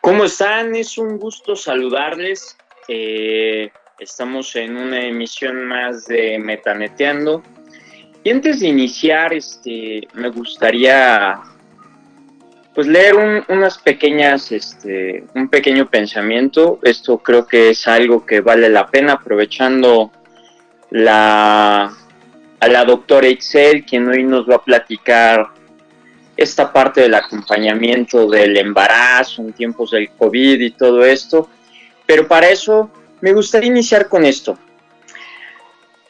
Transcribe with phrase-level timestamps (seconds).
[0.00, 0.74] ¿Cómo están?
[0.74, 2.56] Es un gusto saludarles.
[2.88, 7.42] Eh, estamos en una emisión más de Metaneteando.
[8.24, 11.38] Y antes de iniciar, este, me gustaría
[12.74, 16.78] pues leer unas pequeñas, este, un pequeño pensamiento.
[16.82, 20.10] Esto creo que es algo que vale la pena, aprovechando
[20.88, 21.92] la,
[22.58, 25.59] a la doctora Excel, quien hoy nos va a platicar
[26.40, 31.50] esta parte del acompañamiento del embarazo en tiempos del COVID y todo esto.
[32.06, 34.58] Pero para eso me gustaría iniciar con esto.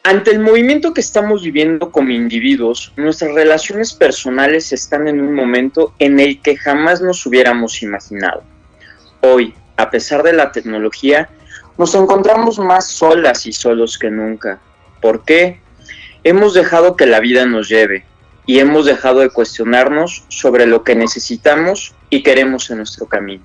[0.03, 5.93] Ante el movimiento que estamos viviendo como individuos, nuestras relaciones personales están en un momento
[5.99, 8.41] en el que jamás nos hubiéramos imaginado.
[9.19, 11.29] Hoy, a pesar de la tecnología,
[11.77, 14.61] nos encontramos más solas y solos que nunca.
[15.01, 15.59] ¿Por qué?
[16.23, 18.05] Hemos dejado que la vida nos lleve,
[18.45, 23.43] y hemos dejado de cuestionarnos sobre lo que necesitamos y queremos en nuestro camino.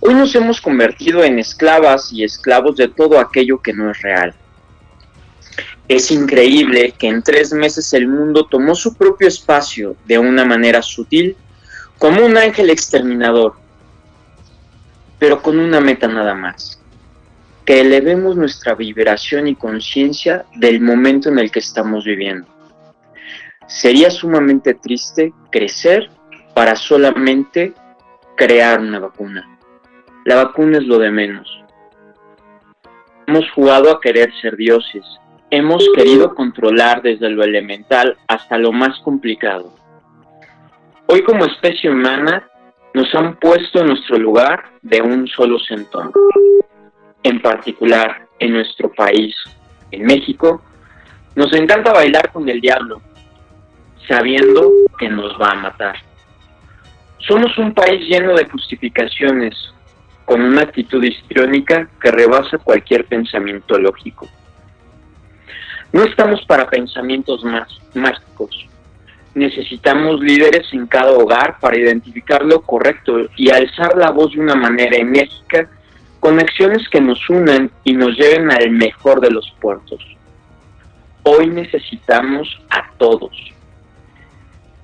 [0.00, 4.34] Hoy nos hemos convertido en esclavas y esclavos de todo aquello que no es real.
[5.88, 10.82] Es increíble que en tres meses el mundo tomó su propio espacio de una manera
[10.82, 11.36] sutil,
[11.98, 13.54] como un ángel exterminador,
[15.18, 16.80] pero con una meta nada más,
[17.66, 22.59] que elevemos nuestra vibración y conciencia del momento en el que estamos viviendo.
[23.70, 26.10] Sería sumamente triste crecer
[26.54, 27.72] para solamente
[28.36, 29.58] crear una vacuna.
[30.24, 31.48] La vacuna es lo de menos.
[33.28, 35.04] Hemos jugado a querer ser dioses.
[35.52, 39.72] Hemos querido controlar desde lo elemental hasta lo más complicado.
[41.06, 42.48] Hoy como especie humana
[42.92, 46.10] nos han puesto en nuestro lugar de un solo sentón.
[47.22, 49.32] En particular, en nuestro país,
[49.92, 50.60] en México,
[51.36, 53.00] nos encanta bailar con el diablo,
[54.10, 55.94] sabiendo que nos va a matar.
[57.18, 59.54] Somos un país lleno de justificaciones,
[60.24, 64.26] con una actitud histriónica que rebasa cualquier pensamiento lógico.
[65.92, 68.66] No estamos para pensamientos más mágicos.
[69.34, 74.56] Necesitamos líderes en cada hogar para identificar lo correcto y alzar la voz de una
[74.56, 75.68] manera enérgica
[76.18, 80.04] con acciones que nos unan y nos lleven al mejor de los puertos.
[81.22, 83.30] Hoy necesitamos a todos,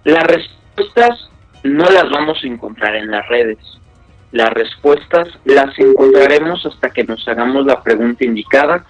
[0.07, 1.29] las respuestas
[1.65, 3.59] no las vamos a encontrar en las redes.
[4.31, 8.85] Las respuestas las encontraremos hasta que nos hagamos la pregunta indicada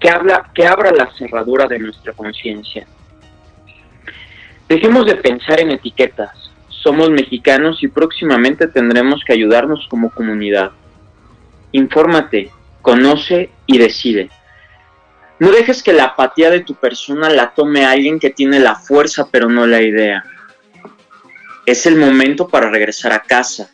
[0.00, 2.84] que, habla, que abra la cerradura de nuestra conciencia.
[4.68, 6.50] Dejemos de pensar en etiquetas.
[6.68, 10.72] Somos mexicanos y próximamente tendremos que ayudarnos como comunidad.
[11.70, 12.50] Infórmate,
[12.82, 14.30] conoce y decide.
[15.38, 19.28] No dejes que la apatía de tu persona la tome alguien que tiene la fuerza
[19.30, 20.24] pero no la idea.
[21.66, 23.70] Es el momento para regresar a casa,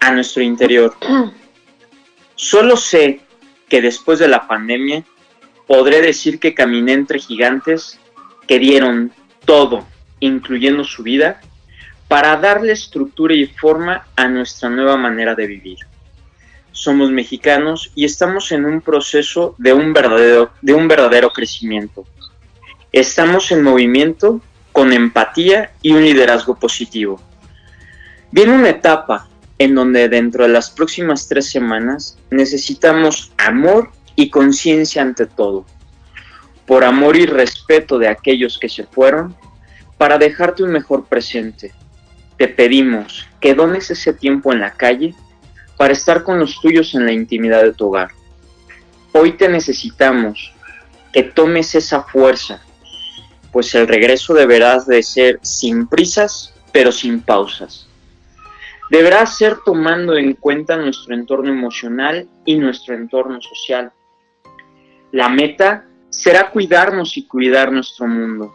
[0.00, 0.96] a nuestro interior.
[2.36, 3.20] Solo sé
[3.68, 5.04] que después de la pandemia
[5.66, 7.98] podré decir que caminé entre gigantes
[8.46, 9.12] que dieron
[9.44, 9.84] todo,
[10.20, 11.40] incluyendo su vida,
[12.08, 15.78] para darle estructura y forma a nuestra nueva manera de vivir.
[16.70, 22.04] Somos mexicanos y estamos en un proceso de un verdadero, de un verdadero crecimiento.
[22.92, 24.40] Estamos en movimiento
[24.74, 27.22] con empatía y un liderazgo positivo.
[28.32, 29.28] Viene una etapa
[29.60, 35.64] en donde dentro de las próximas tres semanas necesitamos amor y conciencia ante todo,
[36.66, 39.36] por amor y respeto de aquellos que se fueron,
[39.96, 41.72] para dejarte un mejor presente.
[42.36, 45.14] Te pedimos que dones ese tiempo en la calle
[45.76, 48.10] para estar con los tuyos en la intimidad de tu hogar.
[49.12, 50.52] Hoy te necesitamos
[51.12, 52.60] que tomes esa fuerza
[53.54, 57.88] pues el regreso deberá de ser sin prisas, pero sin pausas.
[58.90, 63.92] Deberá ser tomando en cuenta nuestro entorno emocional y nuestro entorno social.
[65.12, 68.52] La meta será cuidarnos y cuidar nuestro mundo.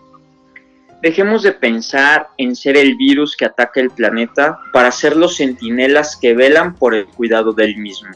[1.02, 6.18] Dejemos de pensar en ser el virus que ataca el planeta para ser los centinelas
[6.18, 8.10] que velan por el cuidado del mismo.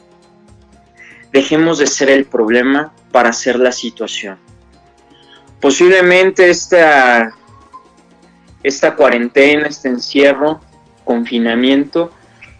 [1.32, 4.43] Dejemos de ser el problema para ser la situación.
[5.64, 7.34] Posiblemente esta,
[8.62, 10.60] esta cuarentena, este encierro,
[11.04, 12.12] confinamiento,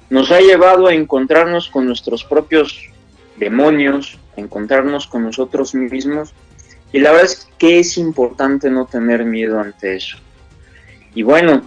[0.09, 2.81] nos ha llevado a encontrarnos con nuestros propios
[3.37, 6.33] demonios, a encontrarnos con nosotros mismos.
[6.95, 10.17] Y la verdad es que es importante no tener miedo ante eso.
[11.15, 11.61] Y bueno,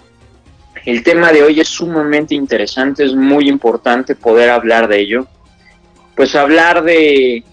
[0.87, 5.27] el tema de hoy es sumamente interesante, es muy importante poder hablar de ello.
[6.15, 7.43] Pues hablar de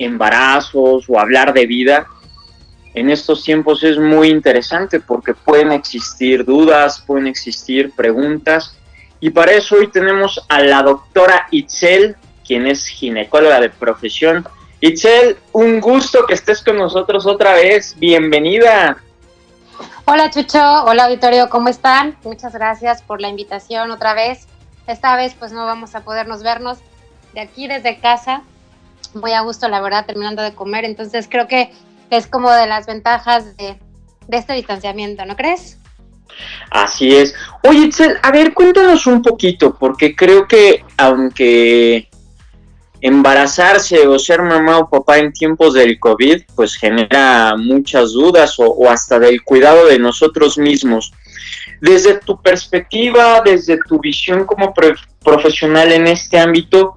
[0.00, 2.08] embarazos o hablar de vida
[2.94, 8.76] en estos tiempos es muy interesante porque pueden existir dudas, pueden existir preguntas.
[9.18, 14.46] Y para eso hoy tenemos a la doctora Itzel, quien es ginecóloga de profesión.
[14.80, 17.96] Itzel, un gusto que estés con nosotros otra vez.
[17.98, 18.96] Bienvenida.
[20.04, 22.16] Hola Chucho, hola auditorio, ¿cómo están?
[22.22, 24.46] Muchas gracias por la invitación otra vez.
[24.86, 26.78] Esta vez pues no vamos a podernos vernos
[27.32, 28.42] de aquí desde casa.
[29.14, 30.84] Muy a gusto, la verdad, terminando de comer.
[30.84, 31.72] Entonces creo que
[32.10, 33.78] es como de las ventajas de,
[34.28, 35.78] este distanciamiento, ¿no crees?
[36.70, 37.34] Así es.
[37.62, 42.08] Oye, Itzel, a ver, cuéntanos un poquito, porque creo que aunque
[43.00, 48.88] embarazarse o ser mamá o papá en tiempos del COVID, pues genera muchas dudas o,
[48.88, 51.12] hasta del cuidado de nosotros mismos.
[51.82, 54.72] Desde tu perspectiva, desde tu visión como
[55.22, 56.93] profesional en este ámbito,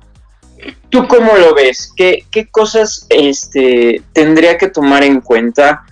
[0.90, 1.94] ¿Tú cómo lo ves?
[1.96, 5.86] ¿Qué, cosas este, tendría que tomar en cuenta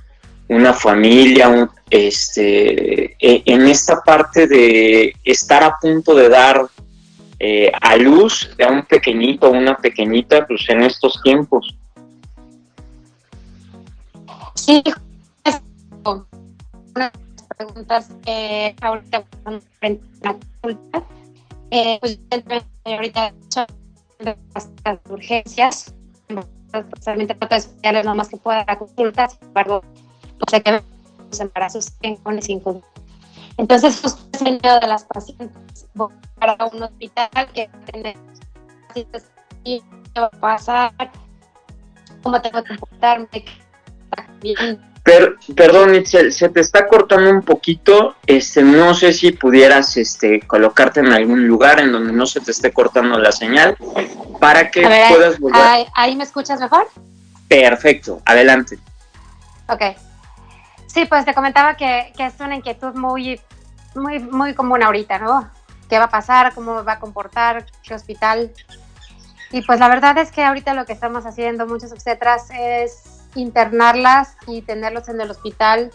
[0.48, 6.66] una familia este, e, en esta parte de estar a punto de dar
[7.40, 11.76] eh, a luz a un pequeñito o una pequeñita pues en estos tiempos?
[14.56, 14.82] Sí,
[16.96, 19.26] una de las preguntas que ahorita
[21.72, 22.20] eh, pues
[22.86, 23.34] ahorita
[24.20, 25.94] las urgencias,
[26.74, 29.82] especialmente para especiales, no más que pueda dar consultas, sin embargo,
[30.40, 30.82] no sé qué
[31.30, 32.62] los embarazos con sin
[33.58, 35.88] Entonces, justo es el miedo de las pacientes
[36.36, 38.16] para un hospital que tiene
[40.14, 41.12] qué va a pasar,
[42.24, 43.46] cómo tengo que comportarme,
[44.42, 44.95] bien
[45.56, 48.16] perdón, Itzel, se te está cortando un poquito.
[48.26, 52.52] Este, no sé si pudieras este, colocarte en algún lugar en donde no se te
[52.52, 53.78] esté cortando la señal
[54.40, 55.88] para que puedas volver.
[55.94, 56.88] Ahí, me escuchas mejor?
[57.48, 58.80] Perfecto, adelante.
[59.68, 59.82] Ok.
[60.88, 63.40] Sí, pues te comentaba que, que, es una inquietud muy,
[63.94, 65.50] muy, muy común ahorita, ¿no?
[65.88, 66.54] ¿Qué va a pasar?
[66.56, 67.66] ¿Cómo va a comportar?
[67.84, 68.52] ¿Qué hospital?
[69.52, 74.36] Y pues la verdad es que ahorita lo que estamos haciendo muchos obstetras es internarlas
[74.48, 75.92] y tenerlos en el hospital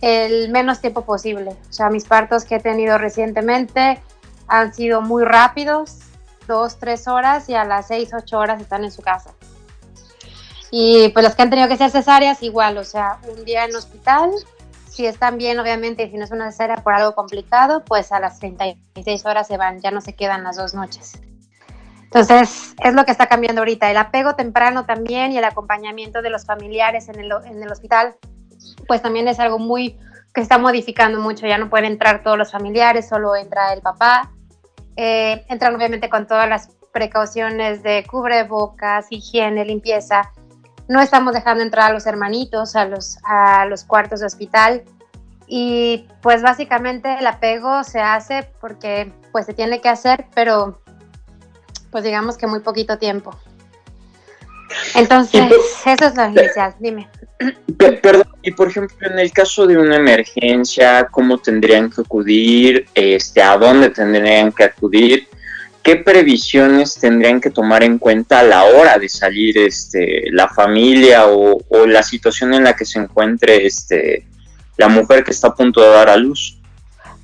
[0.00, 1.56] el menos tiempo posible.
[1.68, 4.00] O sea, mis partos que he tenido recientemente
[4.48, 5.98] han sido muy rápidos,
[6.46, 9.32] dos, tres horas y a las seis, ocho horas están en su casa.
[10.70, 13.76] Y pues los que han tenido que ser cesáreas, igual, o sea, un día en
[13.76, 14.30] hospital,
[14.88, 18.20] si están bien, obviamente, y si no es una cesárea por algo complicado, pues a
[18.20, 21.12] las 36 horas se van, ya no se quedan las dos noches.
[22.14, 23.90] Entonces, es lo que está cambiando ahorita.
[23.90, 28.16] El apego temprano también y el acompañamiento de los familiares en el, en el hospital,
[28.86, 29.98] pues también es algo muy
[30.34, 31.46] que está modificando mucho.
[31.46, 34.30] Ya no pueden entrar todos los familiares, solo entra el papá.
[34.96, 40.30] Eh, entran obviamente con todas las precauciones de cubrebocas, higiene, limpieza.
[40.88, 44.82] No estamos dejando entrar a los hermanitos a los, a los cuartos de hospital.
[45.46, 50.81] Y pues básicamente el apego se hace porque pues se tiene que hacer, pero
[51.92, 53.38] pues digamos que muy poquito tiempo.
[54.94, 55.42] Entonces,
[55.84, 57.08] eso es lo inicial, dime.
[57.76, 62.86] Perdón, y por ejemplo, en el caso de una emergencia, ¿cómo tendrían que acudir?
[62.94, 65.28] Este, ¿A dónde tendrían que acudir?
[65.82, 71.26] ¿Qué previsiones tendrían que tomar en cuenta a la hora de salir este, la familia
[71.26, 74.24] o, o la situación en la que se encuentre este,
[74.78, 76.61] la mujer que está a punto de dar a luz?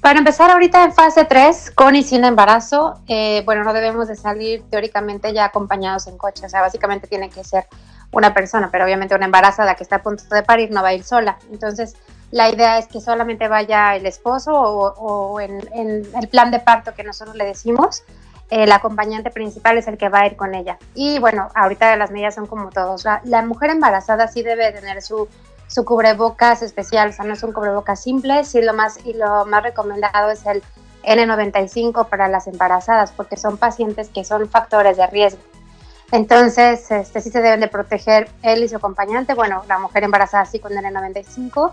[0.01, 4.15] Para empezar ahorita en fase 3, con y sin embarazo, eh, bueno, no debemos de
[4.15, 7.67] salir teóricamente ya acompañados en coche, o sea, básicamente tiene que ser
[8.13, 10.95] una persona, pero obviamente una embarazada que está a punto de parir no va a
[10.95, 11.39] ir sola.
[11.51, 11.97] Entonces,
[12.31, 17.03] la idea es que solamente vaya el esposo o, en, el plan de parto que
[17.03, 18.05] nosotros le decimos,
[18.51, 20.79] el acompañante principal es el que va a ir con ella.
[20.95, 23.05] Y bueno, ahorita las medidas son como todos.
[23.25, 25.29] la mujer embarazada sí debe tener su
[25.69, 29.45] su cubrebocas especial, o sea, no es un cubrebocas simple, sí lo más, y lo
[29.47, 30.63] más recomendado es el
[31.05, 35.41] N95 para las embarazadas, porque son pacientes que son factores de riesgo.
[36.11, 40.47] Entonces, este, sí se deben de proteger él y su acompañante, bueno, la mujer embarazada
[40.47, 41.71] sí con N95,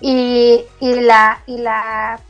[0.00, 2.20] y, y, la, y la,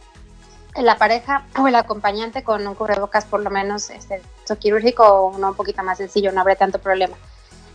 [0.77, 4.23] la pareja o el acompañante con un cubrebocas por lo menos este,
[4.61, 7.17] quirúrgico o uno un poquito más sencillo, no habrá tanto problema.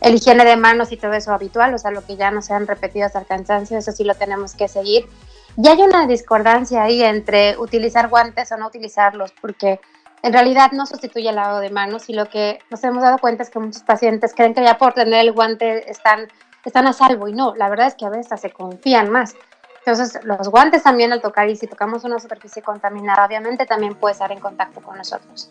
[0.02, 2.68] El higiene de manos y todo eso habitual, o sea, lo que ya no sean
[2.68, 5.08] repetidos al cansancio, eso sí lo tenemos que seguir.
[5.58, 9.80] Y hay una discordancia ahí entre utilizar guantes o no utilizarlos, porque
[10.22, 13.44] en realidad no sustituye el lavado de manos y lo que nos hemos dado cuenta
[13.44, 16.28] es que muchos pacientes creen que ya por tener el guante están,
[16.64, 19.36] están a salvo y no, la verdad es que a veces se confían más.
[19.86, 24.14] Entonces, los guantes también al tocar y si tocamos una superficie contaminada, obviamente también puede
[24.14, 25.50] estar en contacto con nosotros.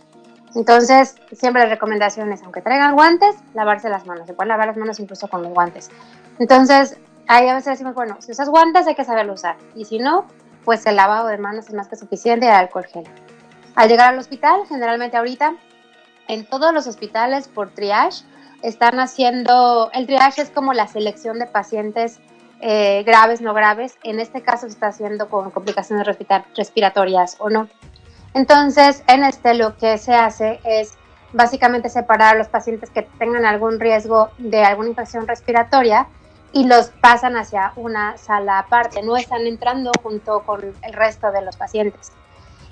[0.56, 4.26] Entonces, siempre la recomendación es, aunque traigan guantes, lavarse las manos.
[4.26, 5.90] Se pueden lavar las manos incluso con los guantes.
[6.38, 6.96] Entonces,
[7.28, 9.56] ahí a veces decimos, bueno, si usas guantes hay que saberlo usar.
[9.74, 10.24] Y si no,
[10.64, 13.04] pues el lavado de manos es más que suficiente y el alcohol gel.
[13.74, 15.56] Al llegar al hospital, generalmente ahorita,
[16.26, 18.24] en todos los hospitales por triage,
[18.62, 22.18] están haciendo, el triage es como la selección de pacientes
[22.62, 23.98] eh, graves, no graves.
[24.02, 26.06] En este caso se está haciendo con complicaciones
[26.56, 27.68] respiratorias o no.
[28.36, 30.92] Entonces, en este lo que se hace es
[31.32, 36.06] básicamente separar a los pacientes que tengan algún riesgo de alguna infección respiratoria
[36.52, 41.40] y los pasan hacia una sala aparte, no están entrando junto con el resto de
[41.40, 42.12] los pacientes.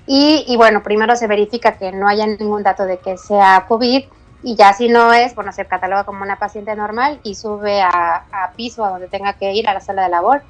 [0.05, 4.03] Y, bueno, primero se verifica que no haya ningún dato de que sea COVID
[4.43, 8.25] y ya si no es, bueno, se cataloga como una paciente normal y sube a,
[8.31, 10.43] a piso a donde tenga que ir a la sala de labor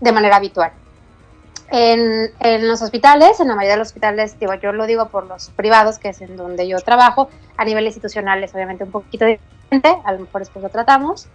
[0.00, 0.70] de manera habitual.
[1.74, 5.26] En, en, los hospitales, en la mayoría de los hospitales, digo, yo lo digo por
[5.26, 9.24] los privados, que es en donde yo trabajo, a nivel institucional es obviamente un poquito
[9.24, 11.28] diferente, a lo mejor después lo tratamos,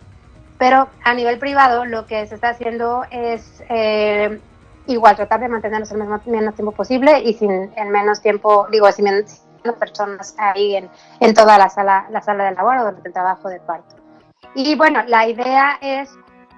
[0.60, 4.40] pero a nivel privado lo que se está haciendo es eh,
[4.86, 8.92] igual tratar de mantenernos el menos, menos, tiempo posible y sin el menos tiempo, digo,
[8.92, 9.42] sin menos
[9.80, 10.90] personas ahí en,
[11.20, 13.96] en toda la sala, la sala de labor o durante el trabajo de parto.
[14.56, 16.10] Y bueno, la idea es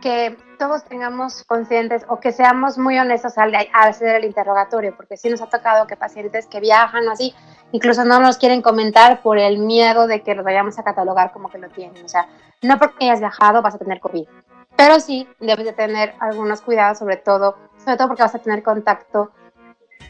[0.01, 5.29] que todos tengamos conscientes o que seamos muy honestos al, hacer el interrogatorio, porque sí
[5.29, 7.33] nos ha tocado que pacientes que viajan así,
[7.71, 11.49] incluso no nos quieren comentar por el miedo de que los vayamos a catalogar como
[11.49, 12.03] que lo tienen.
[12.03, 12.27] O sea,
[12.61, 14.27] no porque hayas viajado vas a tener COVID,
[14.75, 18.63] pero sí debes de tener algunos cuidados, sobre todo, sobre todo porque vas a tener
[18.63, 19.31] contacto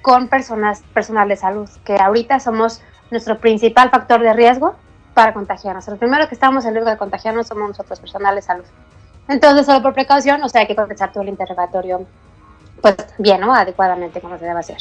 [0.02, 2.82] con personas, personal de salud, que ahorita somos
[3.12, 4.76] nuestro principal factor de riesgo
[5.14, 5.88] para contagiarnos.
[5.88, 8.66] Lo primero que estamos en riesgo de contagiarnos somos nosotros, personal de salud.
[9.30, 12.06] Entonces, solo por precaución, o sea, hay que contestar todo el interrogatorio,
[12.82, 13.54] pues bien, ¿no?
[13.54, 14.78] Adecuadamente, como se debe hacer.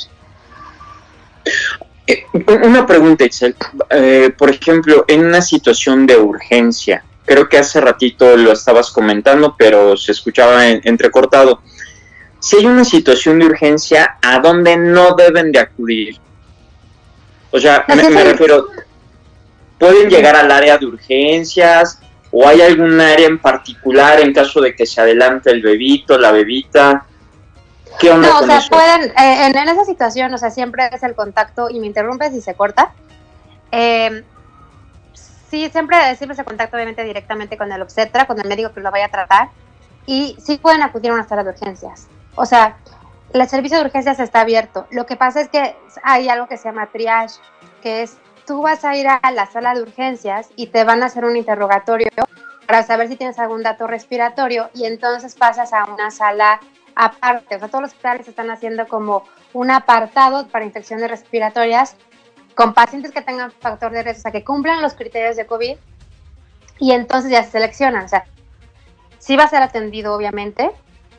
[2.07, 2.25] Eh,
[2.65, 3.55] una pregunta, Excel.
[3.91, 9.55] Eh, por ejemplo, en una situación de urgencia, creo que hace ratito lo estabas comentando,
[9.57, 11.61] pero se escuchaba entrecortado.
[12.41, 16.17] Si hay una situación de urgencia, ¿a dónde no deben de acudir?
[17.51, 18.69] O sea, me refiero,
[19.79, 22.01] pueden llegar al área de urgencias,
[22.41, 26.31] ¿O hay algún área en particular en caso de que se adelante el bebito, la
[26.31, 27.05] bebita?
[27.99, 31.17] ¿Qué onda no, o sea, pueden, eh, en, esa situación, o sea, siempre es el
[31.17, 32.93] contacto y me interrumpes y se corta.
[33.73, 34.23] Eh,
[35.51, 38.93] sí, siempre, siempre se contacto obviamente directamente con el obstetra, con el médico que lo
[38.93, 39.49] vaya a tratar
[40.07, 42.07] y sí pueden acudir a una sala de urgencias.
[42.37, 42.77] O sea,
[43.33, 44.87] el servicio de urgencias está abierto.
[44.93, 47.41] Lo que pasa es que hay algo que se llama triage,
[47.83, 48.17] que es
[48.49, 51.37] tú vas a ir a la sala de urgencias y te van a hacer un
[51.37, 52.09] interrogatorio
[52.67, 56.59] para saber si tienes algún dato respiratorio y entonces pasas a una sala
[56.97, 57.57] aparte.
[57.57, 61.95] O sea, todos los hospitales están haciendo como un apartado para infecciones respiratorias
[62.55, 65.77] con pacientes que tengan factor de riesgo, o sea, que cumplan los criterios de COVID
[66.79, 68.07] y entonces ya se seleccionan.
[68.07, 68.25] O sea,
[69.19, 70.71] sí va a ser atendido, obviamente,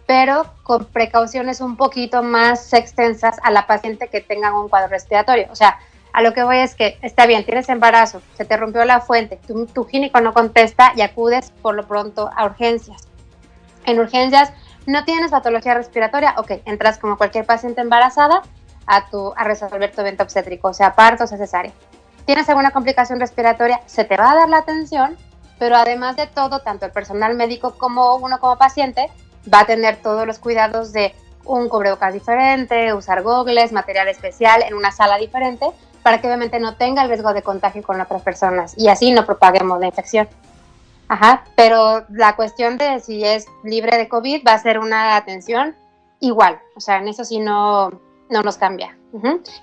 [0.08, 5.48] pero con precauciones un poquito más extensas a la paciente que tenga un cuadro respiratorio.
[5.52, 5.78] O sea,
[6.14, 9.40] a lo que voy es que está bien, tienes embarazo, se te rompió la fuente,
[9.48, 9.88] tu, tu
[10.22, 13.08] no contesta y acudes por lo pronto a urgencias.
[13.86, 14.52] En urgencias
[14.86, 18.42] no tienes patología respiratoria, ok, entras como cualquier paciente embarazada
[18.88, 21.72] a, tu, a resolver tu evento obstétrico, sea parto o sea cesárea.
[22.26, 25.18] Tienes alguna complicación respiratoria, se te va a dar la atención,
[25.60, 29.10] pero además de todo, tanto el personal médico como uno como paciente
[29.52, 31.14] va a tener todos los cuidados de
[31.46, 35.66] un cubrebocas diferente, usar gogles, material especial en una sala diferente
[36.04, 39.26] para que obviamente no tenga el riesgo de contagio con otras personas y así no
[39.26, 40.28] propaguemos la infección.
[41.08, 45.76] Ajá, pero la cuestión de si es libre de COVID va a ser una atención
[46.20, 47.90] igual, o sea, en eso sí no,
[48.30, 48.96] no nos cambia.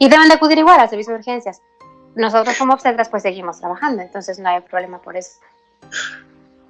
[0.00, 1.62] Y deben de acudir igual al servicio de urgencias.
[2.16, 5.38] Nosotros como obstetras pues seguimos trabajando, entonces no hay problema por eso.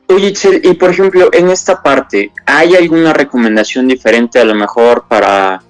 [0.09, 5.63] Oye, y por ejemplo, en esta parte, ¿hay alguna recomendación diferente a lo mejor para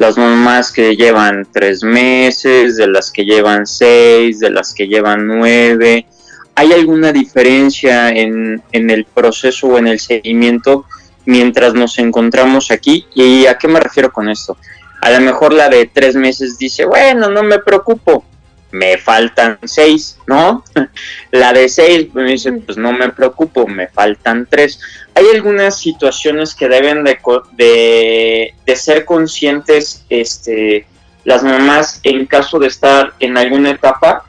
[0.00, 5.26] las mamás que llevan tres meses, de las que llevan seis, de las que llevan
[5.26, 6.06] nueve.
[6.54, 10.86] ¿Hay alguna diferencia en, en el proceso o en el seguimiento
[11.26, 13.04] mientras nos encontramos aquí?
[13.14, 14.56] ¿Y a qué me refiero con esto?
[15.02, 18.24] A lo mejor la de tres meses dice, bueno, no me preocupo,
[18.72, 20.64] me faltan seis, ¿no?
[21.30, 24.80] La de seis me dice, pues no me preocupo, me faltan tres.
[25.14, 27.18] Hay algunas situaciones que deben de,
[27.52, 30.86] de, de ser conscientes este,
[31.24, 34.24] las mamás en caso de estar en alguna etapa.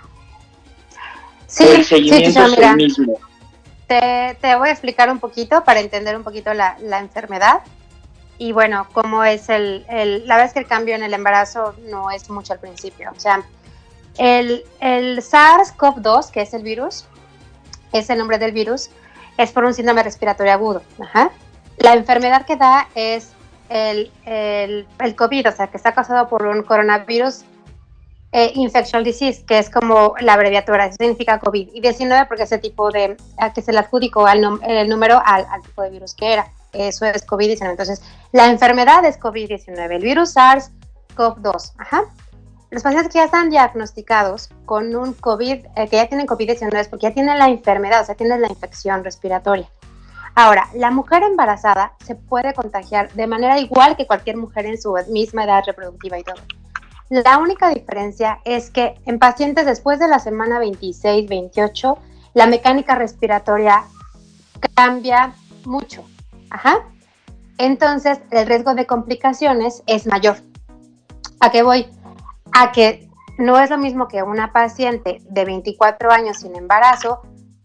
[1.48, 3.19] Sí, el seguimiento es el mismo.
[3.88, 7.62] Te, te, voy a explicar un poquito para entender un poquito la, la enfermedad
[8.41, 12.10] y bueno, cómo es el, el, la vez que el cambio en el embarazo no
[12.10, 13.12] es mucho al principio.
[13.15, 13.43] O sea,
[14.18, 17.06] el, el SARS-CoV-2, que es el virus,
[17.94, 18.89] es el nombre del virus,
[19.38, 20.82] es por un síndrome respiratorio agudo.
[21.77, 23.32] La enfermedad que da es
[23.70, 27.44] el, el, el, COVID, o sea, que está causado por un coronavirus
[28.34, 32.89] eh, infectious disease, que es como la abreviatura, significa COVID, y 19 porque ese tipo
[32.89, 33.18] de,
[33.53, 37.25] que se le adjudicó el número al, al, tipo de virus que era, eso es
[37.27, 37.72] COVID-19.
[37.72, 38.01] Entonces,
[38.32, 42.03] la enfermedad es COVID-19, el virus SARS-CoV-2, ajá.
[42.72, 46.88] Los pacientes que ya están diagnosticados con un COVID, eh, que ya tienen COVID-19 es
[46.88, 49.70] porque ya tienen la enfermedad, o sea, tienen la infección respiratoria.
[50.36, 54.96] Ahora, la mujer embarazada se puede contagiar de manera igual que cualquier mujer en su
[55.10, 56.38] misma edad reproductiva y todo.
[57.10, 61.98] La única diferencia es que en pacientes después de la semana 26-28,
[62.34, 63.84] la mecánica respiratoria
[64.75, 65.34] cambia
[65.66, 66.06] mucho.
[66.50, 66.86] Ajá.
[67.58, 70.38] Entonces, el riesgo de complicaciones es mayor.
[71.42, 71.86] ¿A qué voy?
[72.53, 77.22] A que no es lo mismo que una paciente de 24 años sin embarazo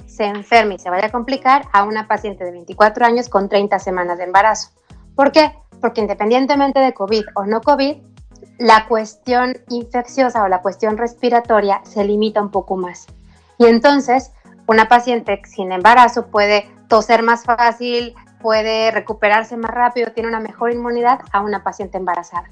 [0.07, 3.79] se enferme y se vaya a complicar a una paciente de 24 años con 30
[3.79, 4.71] semanas de embarazo.
[5.15, 5.53] ¿Por qué?
[5.81, 7.97] Porque independientemente de COVID o no COVID,
[8.59, 13.07] la cuestión infecciosa o la cuestión respiratoria se limita un poco más.
[13.59, 14.33] Y entonces,
[14.67, 20.73] una paciente sin embarazo puede toser más fácil, puede recuperarse más rápido, tiene una mejor
[20.73, 22.49] inmunidad a una paciente embarazada.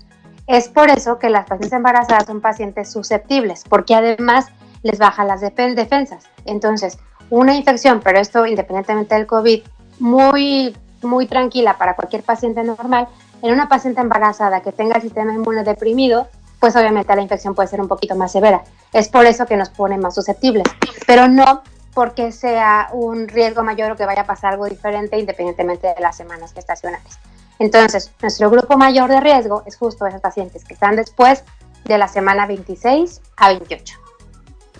[0.47, 4.47] Es por eso que las pacientes embarazadas son pacientes susceptibles, porque además
[4.83, 6.25] les bajan las defensas.
[6.45, 6.99] Entonces,
[7.31, 9.63] una infección, pero esto independientemente del COVID,
[9.99, 13.09] muy, muy tranquila para cualquier paciente normal,
[13.43, 16.29] en una paciente embarazada que tenga el sistema inmune deprimido,
[16.61, 18.62] pues obviamente la infección puede ser un poquito más severa.
[18.92, 20.64] Es por eso que nos pone más susceptibles,
[21.07, 21.62] pero no
[21.95, 26.16] porque sea un riesgo mayor o que vaya a pasar algo diferente independientemente de las
[26.16, 27.18] semanas gestacionales.
[27.59, 31.45] Entonces, nuestro grupo mayor de riesgo es justo esos pacientes que están después
[31.85, 33.99] de la semana 26 a 28.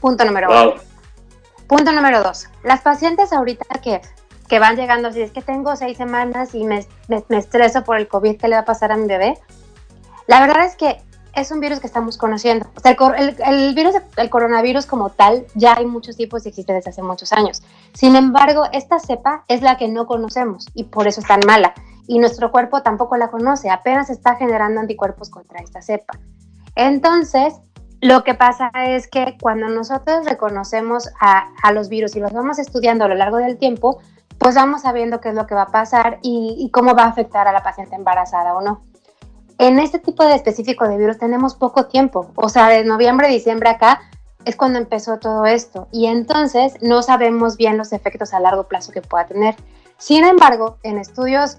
[0.01, 0.75] Punto número uno.
[1.67, 2.49] Punto número dos.
[2.63, 4.01] Las pacientes ahorita que,
[4.49, 7.97] que van llegando, si es que tengo seis semanas y me, me, me estreso por
[7.97, 9.39] el COVID, ¿qué le va a pasar a mi bebé?
[10.27, 11.01] La verdad es que
[11.35, 12.67] es un virus que estamos conociendo.
[12.77, 16.73] O sea, el, el, virus, el coronavirus como tal, ya hay muchos tipos y existe
[16.73, 17.63] desde hace muchos años.
[17.93, 21.75] Sin embargo, esta cepa es la que no conocemos y por eso es tan mala.
[22.07, 26.19] Y nuestro cuerpo tampoco la conoce, apenas está generando anticuerpos contra esta cepa.
[26.77, 27.55] Entonces,
[28.01, 33.05] lo que pasa es que cuando nosotros reconocemos a, los virus y los vamos estudiando
[33.05, 34.01] a lo largo del tiempo,
[34.39, 37.09] pues vamos sabiendo qué es lo que va a pasar y, y cómo va a
[37.09, 38.83] afectar a la paciente embarazada o no
[39.59, 43.71] en este tipo de específico de virus tenemos poco tiempo, o sea, de noviembre, diciembre
[43.71, 44.01] acá
[44.45, 48.93] es cuando empezó todo esto y entonces no sabemos bien los efectos a largo plazo
[48.93, 49.55] que pueda tener.
[49.97, 51.59] Sin embargo, en estudios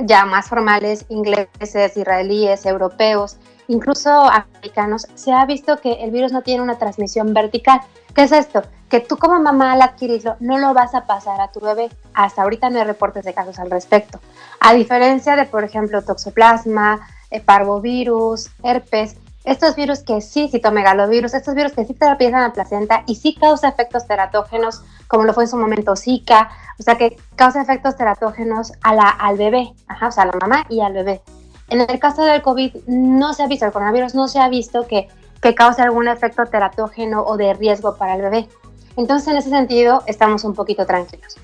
[0.00, 6.42] ya más formales, ingleses, israelíes, europeos, incluso americanos, se ha visto que el virus no
[6.42, 7.80] tiene una transmisión vertical.
[8.14, 8.62] ¿Qué es esto?
[8.88, 11.90] Que tú como mamá al adquirirlo no lo vas a pasar a tu bebé.
[12.12, 14.20] Hasta ahorita no hay reportes de casos al respecto.
[14.60, 21.54] A diferencia de, por ejemplo, toxoplasma, eh, parvovirus, herpes, estos virus que sí, citomegalovirus, estos
[21.54, 25.34] virus que sí te empiezan a la placenta y sí causa efectos teratógenos, como lo
[25.34, 29.74] fue en su momento Zika, o sea que causa efectos teratógenos a la, al bebé,
[29.86, 31.20] ajá, o sea, a la mamá y al bebé.
[31.68, 34.86] En el caso del COVID no se ha visto, el coronavirus no se ha visto
[34.86, 35.08] que,
[35.42, 38.48] que cause algún efecto teratógeno o de riesgo para el bebé.
[38.96, 41.36] Entonces, en ese sentido, estamos un poquito tranquilos.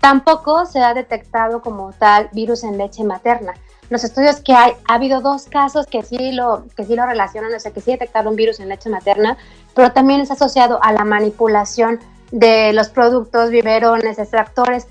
[0.00, 3.54] Tampoco se ha detectado como tal virus en leche materna
[3.90, 7.54] los estudios que hay, ha habido dos casos que sí lo, que sí lo relacionan,
[7.54, 9.36] o sea, que sí detectaron virus en leche materna,
[9.74, 14.86] pero también es asociado a la manipulación de los productos, biberones, extractores,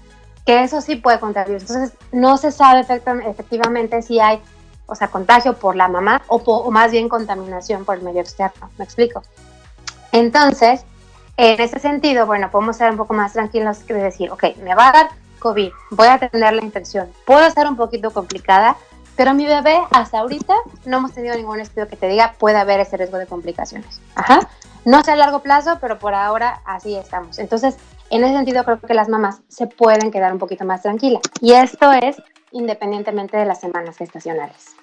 [0.45, 4.41] que eso sí puede contagiar Entonces, no se sabe efectivamente si hay,
[4.85, 8.69] o sea, contagio por la mamá o, más bien contaminación por el medio externo.
[8.77, 9.23] ¿Me explico?
[10.11, 10.85] Entonces,
[11.37, 14.89] en ese sentido, bueno, podemos ser un poco más tranquilos que decir, ok, me va
[14.89, 15.09] a dar
[15.43, 17.11] COVID, voy a tener la infección.
[17.25, 18.77] Puede ser un poquito complicada,
[19.17, 22.79] pero mi bebé hasta ahorita no hemos tenido ningún estudio que te diga puede haber
[22.79, 23.99] ese riesgo de complicaciones.
[24.15, 24.49] Ajá.
[24.85, 27.39] No sé a largo plazo, pero por ahora así estamos.
[27.39, 27.75] Entonces,
[28.09, 31.21] en ese sentido creo que las mamás se pueden quedar un poquito más tranquilas.
[31.41, 32.15] Y esto es
[32.51, 34.75] independientemente de las semanas gestacionales.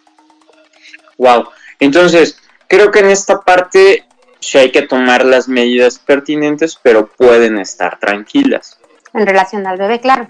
[1.16, 1.48] Wow.
[1.80, 4.04] Entonces, creo que en esta parte
[4.40, 8.79] sí hay que tomar las medidas pertinentes, pero pueden estar tranquilas.
[9.12, 10.28] En relación al bebé, claro.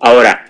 [0.00, 0.44] Ahora,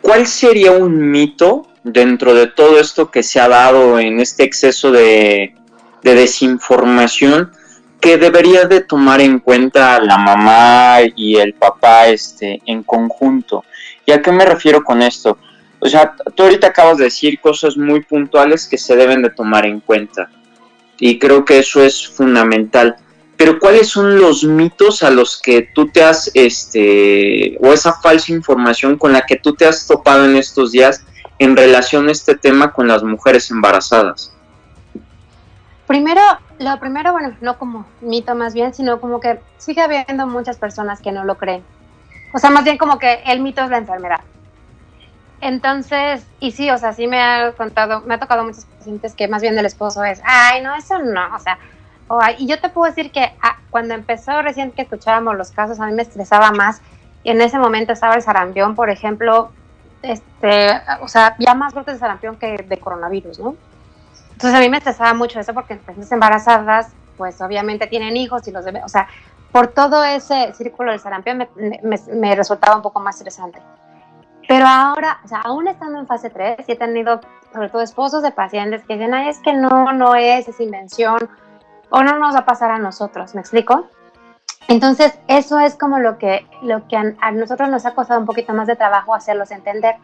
[0.00, 4.90] ¿cuál sería un mito dentro de todo esto que se ha dado en este exceso
[4.90, 5.54] de,
[6.02, 7.50] desinformación
[8.00, 13.64] que debería de tomar en cuenta la mamá y el papá este, en conjunto?
[14.06, 15.38] ¿Y a qué me refiero con esto?
[15.78, 19.66] O sea, tú ahorita acabas de decir cosas muy puntuales que se deben de tomar
[19.66, 20.30] en cuenta.
[20.98, 22.96] Y creo que eso es fundamental
[23.36, 28.32] pero ¿cuáles son los mitos a los que tú te has, este, o esa falsa
[28.32, 31.04] información con la que tú te has topado en estos días
[31.38, 34.32] en relación a este tema con las mujeres embarazadas?
[35.86, 36.20] Primero,
[36.58, 41.00] lo primero, bueno, no como mito más bien, sino como que sigue habiendo muchas personas
[41.00, 41.62] que no lo creen.
[42.32, 44.20] O sea, más bien como que el mito es la enfermedad.
[45.40, 49.28] Entonces, y sí, o sea, sí me ha contado, me ha tocado muchos pacientes que
[49.28, 51.58] más bien el esposo es, ay, no, eso no, o sea,
[52.38, 55.86] y yo te puedo decir que ah, cuando empezó recién que escuchábamos los casos, a
[55.86, 56.80] mí me estresaba más.
[57.22, 59.50] Y en ese momento estaba el sarampión, por ejemplo,
[60.02, 63.56] este, o sea, ya más brotes de sarampión que de coronavirus, ¿no?
[64.32, 68.50] Entonces a mí me estresaba mucho eso porque las embarazadas, pues obviamente tienen hijos y
[68.50, 69.08] los bebés, o sea,
[69.52, 71.48] por todo ese círculo del sarampión me,
[72.12, 73.60] me, resultaba un poco más estresante.
[74.48, 77.20] Pero ahora, o sea, aún estando en fase 3, sí he tenido
[77.52, 81.30] sobre todo esposos de pacientes que dicen, Ay, es que no, no es, es invención,
[81.90, 83.88] o no nos va a pasar a nosotros, ¿me explico?
[84.68, 88.52] Entonces, eso es como lo que, lo que a, nosotros nos ha costado un poquito
[88.54, 89.96] más de trabajo hacerlos entender.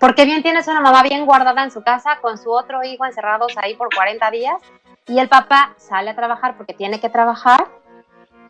[0.00, 3.52] Porque bien tienes una mamá bien guardada en su casa con su otro hijo encerrados
[3.56, 4.56] ahí por 40 días
[5.06, 7.68] y el papá sale a trabajar porque tiene que trabajar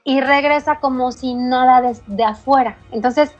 [0.04, 2.76] y regresa como si nada desde afuera.
[2.90, 3.34] Entonces,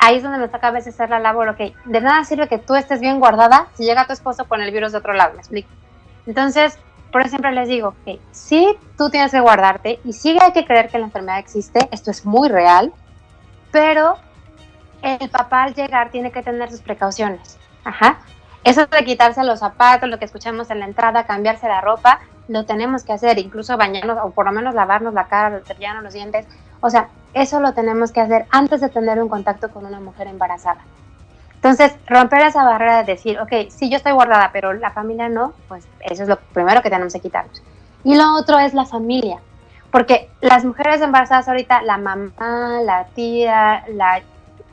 [0.00, 2.58] ahí es donde me toca a veces hacer la labor, ok, de nada sirve que
[2.58, 5.38] tú estés bien guardada si llega tu esposo con el virus de otro lado, ¿me
[5.38, 5.68] explico?
[6.26, 6.78] Entonces,
[7.12, 10.88] por siempre les digo que sí, tú tienes que guardarte y sí hay que creer
[10.88, 12.92] que la enfermedad existe, esto es muy real,
[13.70, 14.16] pero
[15.02, 17.58] el papá al llegar tiene que tener sus precauciones.
[17.84, 18.18] Ajá.
[18.64, 22.64] Eso de quitarse los zapatos, lo que escuchamos en la entrada, cambiarse la ropa, lo
[22.64, 26.46] tenemos que hacer, incluso bañarnos o por lo menos lavarnos la cara, cepillarnos los dientes.
[26.80, 30.26] O sea, eso lo tenemos que hacer antes de tener un contacto con una mujer
[30.26, 30.80] embarazada.
[31.58, 35.54] Entonces, romper esa barrera de decir, ok, sí, yo estoy guardada, pero la familia no,
[35.66, 37.60] pues eso es lo primero que tenemos que quitarnos.
[38.04, 39.40] Y lo otro es la familia,
[39.90, 44.22] porque las mujeres embarazadas ahorita, la mamá, la tía, la,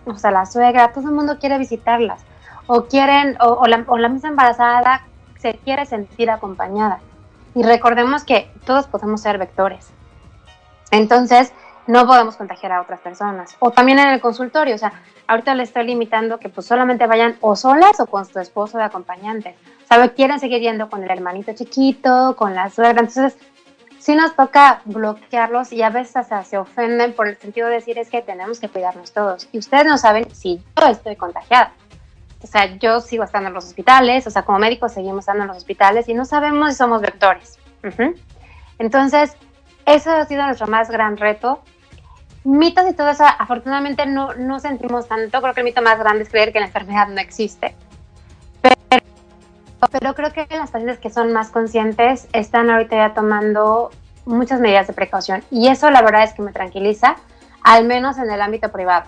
[0.05, 2.21] o sea, la suegra, todo el mundo quiere visitarlas,
[2.67, 5.01] o quieren, o, la, o la misma embarazada
[5.39, 6.99] se quiere sentir acompañada.
[7.55, 9.89] Y recordemos que todos podemos ser vectores.
[10.91, 11.51] Entonces,
[11.87, 13.55] no podemos contagiar a otras personas.
[13.59, 14.93] O también en el consultorio, o sea,
[15.27, 18.85] ahorita le estoy limitando que pues solamente vayan o solas o con su esposo de
[18.85, 19.55] acompañante.
[19.87, 20.13] ¿Sabe?
[20.13, 23.01] Quieren seguir yendo con el hermanito chiquito, con la suegra.
[23.01, 23.37] Entonces,
[23.99, 28.09] sí nos toca bloquearlos y a veces se ofenden por el sentido de decir es
[28.09, 29.47] que tenemos que cuidarnos todos.
[29.51, 31.73] Y ustedes no saben si yo estoy contagiada.
[32.43, 35.47] O sea, yo sigo estando en los hospitales, o sea, como médicos seguimos estando en
[35.47, 37.57] los hospitales y no sabemos si somos vectores.
[38.77, 39.35] Entonces,
[39.85, 41.63] eso ha sido nuestro más gran reto,
[42.45, 45.41] mitos y todo eso, afortunadamente no, no sentimos tanto.
[45.41, 47.75] Creo que el mito más grande es creer que la enfermedad no existe.
[48.61, 49.03] Pero,
[49.91, 53.91] pero creo que las pacientes que son más conscientes están ahorita ya tomando
[54.25, 55.43] muchas medidas de precaución.
[55.51, 57.15] Y eso la verdad es que me tranquiliza,
[57.63, 59.05] al menos en el ámbito privado.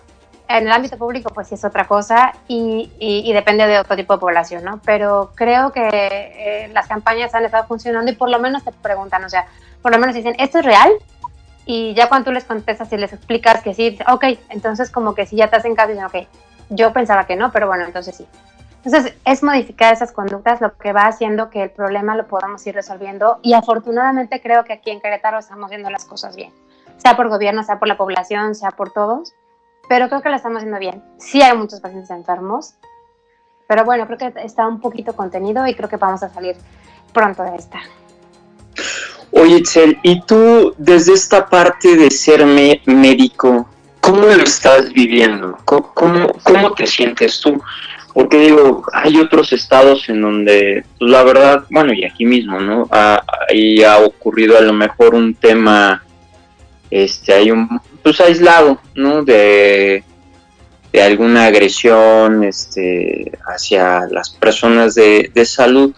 [0.50, 4.14] En el ámbito público, pues sí es otra cosa y, y, depende de otro tipo
[4.14, 4.80] de población, ¿no?
[4.86, 9.26] Pero creo que eh, las campañas han estado funcionando y por lo menos te preguntan,
[9.26, 9.46] o sea,
[9.82, 10.90] por lo menos dicen, ¿esto es real?
[11.68, 15.26] Y ya cuando tú les contestas y les explicas que sí, ok, entonces como que
[15.26, 16.16] si ya te hacen caso, dicen, ok,
[16.70, 18.26] yo pensaba que no, pero bueno, entonces sí.
[18.86, 22.74] Entonces es modificar esas conductas lo que va haciendo que el problema lo podamos ir
[22.74, 26.54] resolviendo y afortunadamente creo que aquí en Querétaro estamos haciendo las cosas bien,
[26.96, 29.34] sea por gobierno, sea por la población, sea por todos,
[29.90, 31.04] pero creo que lo estamos haciendo bien.
[31.18, 32.76] Sí hay muchos pacientes enfermos,
[33.68, 36.56] pero bueno, creo que está un poquito contenido y creo que vamos a salir
[37.12, 37.82] pronto de esta.
[39.40, 43.70] Oye, Itzel, ¿y tú desde esta parte de ser médico,
[44.02, 45.56] cómo lo estás viviendo?
[45.64, 47.62] ¿Cómo, ¿Cómo, te sientes tú?
[48.16, 52.90] Porque digo, hay otros estados en donde, pues la verdad, bueno, y aquí mismo, ¿no?
[52.92, 56.04] ahí ha ocurrido a lo mejor un tema,
[56.90, 59.24] este, hay un, pues aislado, ¿no?
[59.24, 60.04] De,
[60.92, 65.94] de alguna agresión, este, hacia las personas de, de salud.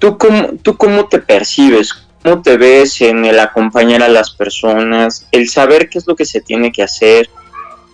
[0.00, 2.03] ¿Tú cómo, ¿Tú cómo te percibes?
[2.24, 6.24] Cómo te ves en el acompañar a las personas, el saber qué es lo que
[6.24, 7.28] se tiene que hacer,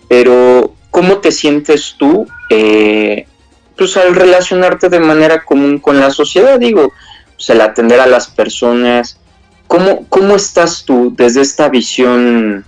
[0.08, 3.26] pero cómo te sientes tú eh,
[3.76, 6.92] pues al relacionarte de manera común con la sociedad, digo,
[7.34, 9.18] pues, el atender a las personas.
[9.66, 12.64] ¿Cómo, ¿Cómo estás tú desde esta visión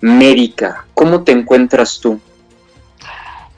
[0.00, 0.86] médica?
[0.94, 2.20] ¿Cómo te encuentras tú?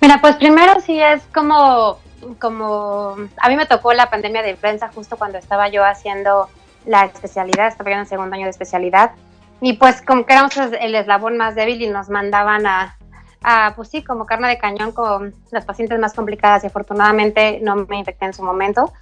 [0.00, 1.98] Mira, pues primero sí es como,
[2.38, 6.48] como, a mí me tocó la pandemia de influenza justo cuando estaba yo haciendo
[6.86, 9.12] la especialidad, estaba yo en el segundo año de especialidad,
[9.60, 12.96] y pues como que éramos el eslabón más débil y nos mandaban a,
[13.42, 17.76] a, pues sí, como carne de cañón con las pacientes más complicadas y afortunadamente no
[17.76, 18.92] me infecté en su momento.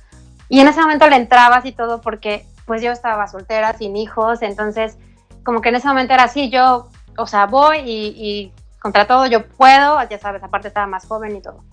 [0.48, 4.42] Y en ese momento le entrabas y todo porque pues yo estaba soltera, sin hijos,
[4.42, 4.96] entonces
[5.44, 9.26] como que en ese momento era así, yo, o sea, voy y, y contra todo
[9.26, 11.64] yo puedo, ya sabes, aparte estaba más joven y todo.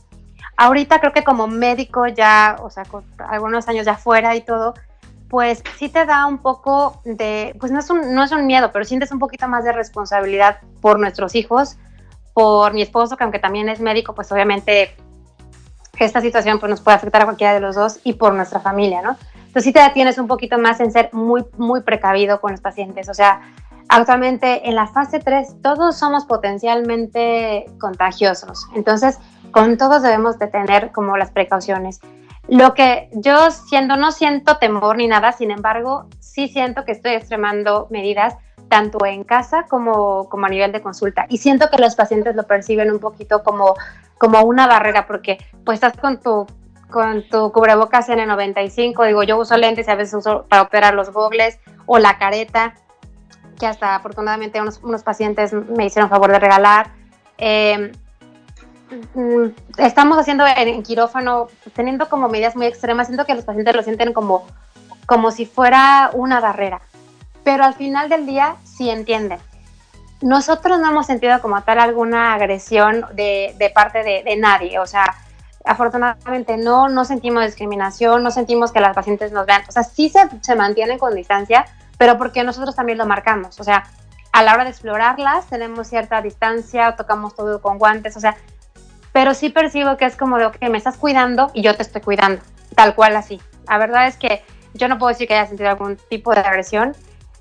[0.57, 4.73] Ahorita creo que como médico ya, o sea, con algunos años ya fuera y todo,
[5.31, 8.69] pues sí te da un poco de, pues no es, un, no es un miedo,
[8.73, 11.77] pero sientes un poquito más de responsabilidad por nuestros hijos,
[12.33, 14.93] por mi esposo, que aunque también es médico, pues obviamente
[15.97, 19.01] esta situación pues nos puede afectar a cualquiera de los dos y por nuestra familia,
[19.01, 19.15] ¿no?
[19.35, 23.07] Entonces sí te tienes un poquito más en ser muy, muy precavido con los pacientes,
[23.07, 23.39] o sea,
[23.87, 29.17] actualmente en la fase 3 todos somos potencialmente contagiosos, entonces
[29.51, 32.01] con todos debemos de tener como las precauciones.
[32.47, 37.13] Lo que yo siendo, no siento temor ni nada, sin embargo, sí siento que estoy
[37.13, 38.35] extremando medidas
[38.67, 41.25] tanto en casa como, como a nivel de consulta.
[41.29, 43.75] Y siento que los pacientes lo perciben un poquito como,
[44.17, 46.47] como una barrera, porque pues estás con tu,
[46.89, 51.11] con tu cubrebocas N95, digo, yo uso lentes y a veces uso para operar los
[51.11, 52.75] gogles o la careta,
[53.59, 56.91] que hasta afortunadamente unos, unos pacientes me hicieron favor de regalar.
[57.37, 57.91] Eh,
[59.77, 64.13] estamos haciendo en, quirófano, teniendo como medidas muy extremas, siento que los pacientes lo sienten
[64.13, 64.45] como,
[65.05, 66.81] como si fuera una barrera,
[67.43, 69.39] pero al final del día sí entienden.
[70.21, 74.85] Nosotros no hemos sentido como tal alguna agresión de, de parte de, de, nadie, o
[74.85, 75.15] sea,
[75.65, 80.09] afortunadamente no, no sentimos discriminación, no sentimos que las pacientes nos vean, o sea, sí
[80.09, 81.65] se, se mantienen con distancia,
[81.97, 83.85] pero porque nosotros también lo marcamos, o sea,
[84.31, 88.37] a la hora de explorarlas tenemos cierta distancia, tocamos todo con guantes, o sea,
[89.11, 92.01] pero sí percibo que es como de, ok, me estás cuidando y yo te estoy
[92.01, 92.41] cuidando,
[92.75, 93.41] tal cual así.
[93.67, 94.43] La verdad es que
[94.73, 96.95] yo no puedo decir que haya sentido algún tipo de agresión.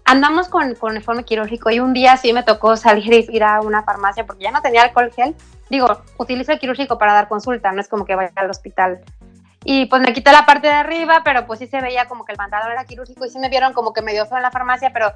[0.05, 3.61] Andamos con, con uniforme quirúrgico y un día sí me tocó salir y ir a
[3.61, 5.37] una farmacia porque ya no tenía alcohol gel.
[5.69, 9.01] Digo, utilizo el quirúrgico para dar consulta, no es como que vaya al hospital
[9.65, 12.33] y pues me quité la parte de arriba, pero pues sí se veía como que
[12.33, 14.51] el pantalón era quirúrgico y sí me vieron como que me dio feo en la
[14.51, 15.13] farmacia, pero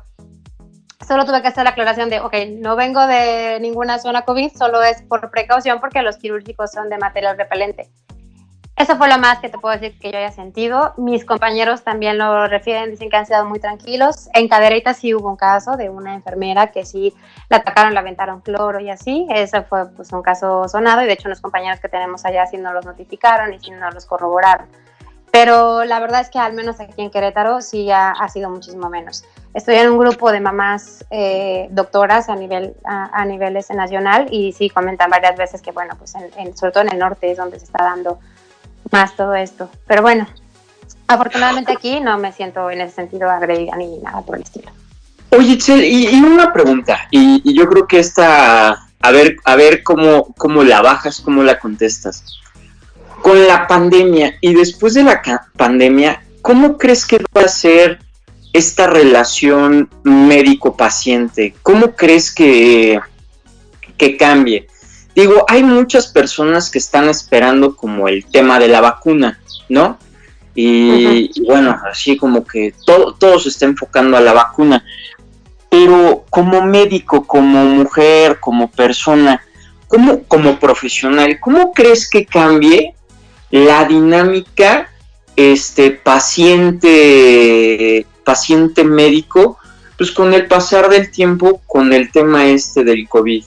[1.07, 4.83] solo tuve que hacer la aclaración de, ok, no vengo de ninguna zona COVID, solo
[4.83, 7.91] es por precaución porque los quirúrgicos son de material repelente.
[8.77, 10.95] Eso fue lo más que te puedo decir que yo haya sentido.
[10.97, 14.29] Mis compañeros también lo refieren, dicen que han sido muy tranquilos.
[14.35, 17.15] En Cadereyta sí hubo un caso de una enfermera que sí
[17.49, 19.29] la atacaron, la aventaron cloro y así.
[19.31, 22.57] Ese fue pues, un caso sonado y de hecho los compañeros que tenemos allá sí
[22.57, 24.67] nos los notificaron y sí nos los corroboraron.
[25.35, 28.88] Pero la verdad es que al menos aquí en Querétaro sí ha, ha sido muchísimo
[28.88, 29.25] menos.
[29.53, 34.53] Estoy en un grupo de mamás eh, doctoras a nivel a, a, niveles nacional y
[34.53, 37.59] sí comentan varias veces que bueno, pues en, sobre todo en el norte es donde
[37.59, 38.20] se está dando
[38.92, 39.68] más todo esto.
[39.88, 40.29] Pero bueno,
[41.09, 44.70] afortunadamente aquí no me siento en ese sentido agredida ni nada por el estilo.
[45.37, 49.83] Oye, y, y una pregunta, y, y, yo creo que esta, a ver, a ver
[49.83, 52.40] cómo, cómo la bajas, cómo la contestas.
[53.25, 55.23] Con la pandemia y después de la
[55.57, 57.99] pandemia, ¿cómo crees que va a ser
[58.53, 61.55] esta relación médico-paciente?
[61.63, 63.01] ¿Cómo crees que,
[63.97, 64.67] que cambie?
[65.15, 69.97] Digo, hay muchas personas que están esperando como el tema de la vacuna, ¿no?
[70.55, 71.31] Y, uh -huh.
[71.35, 74.85] y bueno, así como que todo, todo se está enfocando a la vacuna.
[75.71, 79.41] Pero como médico, como mujer, como persona,
[79.89, 82.95] como, como profesional, ¿cómo crees que cambie
[83.55, 84.90] la dinámica
[85.37, 86.85] este paciente
[88.25, 89.59] paciente médico
[89.97, 93.45] pues con el pasar del tiempo con el tema este del COVID?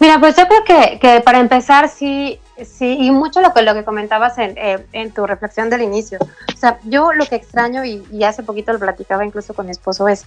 [0.00, 3.74] Mira, pues yo creo que, que para empezar sí, sí, y mucho lo que, lo
[3.74, 6.18] que comentabas en, eh, en, tu reflexión del inicio.
[6.20, 9.72] O sea, yo lo que extraño, y, y, hace poquito lo platicaba incluso con mi
[9.72, 10.24] esposo, es,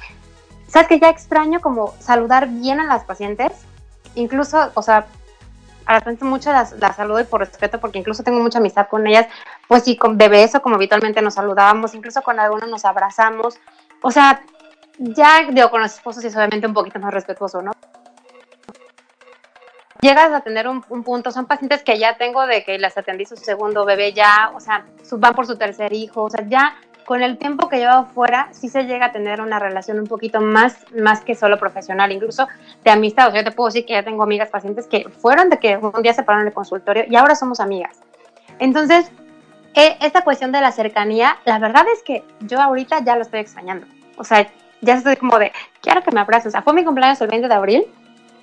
[0.70, 3.52] ¿sabes que ya extraño como saludar bien a las pacientes?
[4.16, 5.08] Incluso, o sea,
[5.86, 8.88] a las pacientes mucho las, las saludo y por respeto, porque incluso tengo mucha amistad
[8.88, 9.28] con ellas,
[9.68, 13.60] pues sí, con, de beso, como habitualmente nos saludábamos, incluso con algunos nos abrazamos.
[14.02, 14.42] O sea,
[14.98, 17.72] ya digo, con los esposos es obviamente un poquito más respetuoso, ¿no?
[20.02, 23.26] llegas a tener un, un, punto, son pacientes que ya tengo de que las atendí
[23.26, 26.76] su segundo bebé ya, o sea, van por su tercer hijo, o sea, ya
[27.12, 30.40] con el tiempo que llevo fuera, sí se llega a tener una relación un poquito
[30.40, 32.48] más, más que solo profesional, incluso
[32.86, 35.50] de amistad, o sea, yo te puedo decir que ya tengo amigas pacientes que fueron
[35.50, 38.00] de que un día se pararon en el consultorio y ahora somos amigas.
[38.60, 39.12] Entonces,
[39.74, 43.42] eh, esta cuestión de la cercanía, la verdad es que yo ahorita ya lo estoy
[43.42, 43.88] extrañando.
[44.16, 46.48] O sea, ya estoy como de, quiero que me abraces.
[46.48, 47.88] O sea, fue mi cumpleaños el 20 de abril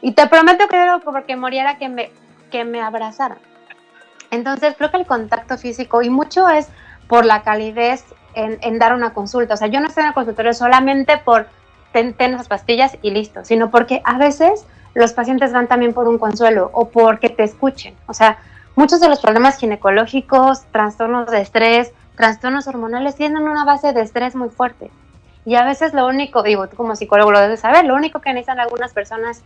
[0.02, 2.10] y te prometo que era porque moriera que me,
[2.50, 3.38] que me abrazaran.
[4.30, 6.68] Entonces, creo que el contacto físico y mucho es
[7.08, 8.04] por la calidez
[8.38, 9.54] en, en dar una consulta.
[9.54, 11.46] O sea, yo no estoy en el consultorio solamente por
[11.92, 16.18] ten, las pastillas y listo, sino porque a veces los pacientes van también por un
[16.18, 17.94] consuelo o porque te escuchen.
[18.06, 18.38] O sea,
[18.76, 24.34] muchos de los problemas ginecológicos, trastornos de estrés, trastornos hormonales tienen una base de estrés
[24.34, 24.90] muy fuerte.
[25.44, 28.32] Y a veces lo único, digo, tú como psicólogo lo debes saber, lo único que
[28.32, 29.42] necesitan algunas personas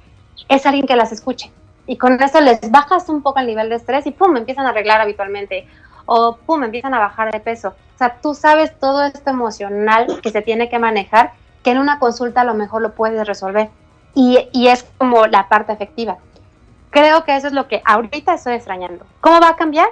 [0.49, 1.51] es alguien que las escuche.
[1.87, 4.71] Y con eso les bajas un poco el nivel de estrés y pum, empiezan a
[4.71, 5.67] arreglar habitualmente.
[6.07, 7.75] O pum, empiezan a bajar de peso.
[7.95, 11.99] O sea, tú sabes todo esto emocional que se tiene que manejar que en una
[11.99, 13.71] consulta a lo mejor lo puedes resolver.
[14.15, 16.19] Y, y, es como la parte efectiva.
[16.91, 19.07] Creo que eso es lo que ahorita estoy extrañando.
[19.21, 19.89] ¿Cómo va a cambiar?